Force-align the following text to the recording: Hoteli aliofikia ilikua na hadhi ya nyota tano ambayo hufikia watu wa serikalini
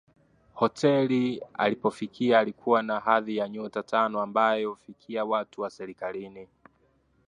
Hoteli 0.55 1.41
aliofikia 1.53 2.41
ilikua 2.41 2.81
na 2.81 2.99
hadhi 2.99 3.37
ya 3.37 3.49
nyota 3.49 3.83
tano 3.83 4.21
ambayo 4.21 4.69
hufikia 4.69 5.25
watu 5.25 5.61
wa 5.61 5.69
serikalini 5.69 6.47